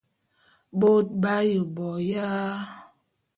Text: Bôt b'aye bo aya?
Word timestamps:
Bôt 0.79 1.05
b'aye 1.21 1.57
bo 1.75 1.85
aya? 1.99 2.27